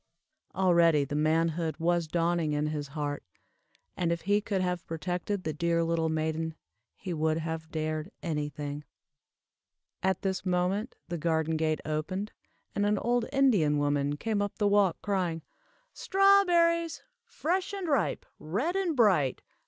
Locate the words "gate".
11.55-11.81